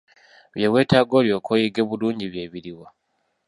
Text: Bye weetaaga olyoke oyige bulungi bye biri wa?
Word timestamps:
Bye 0.53 0.67
weetaaga 0.73 1.13
olyoke 1.19 1.49
oyige 1.55 1.81
bulungi 1.89 2.25
bye 2.33 2.45
biri 2.51 2.73
wa? 2.79 2.87